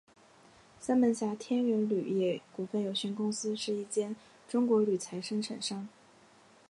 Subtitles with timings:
[0.79, 4.15] 三门峡天元铝业股份有限公司是一间
[4.49, 5.87] 中国铝材生产商。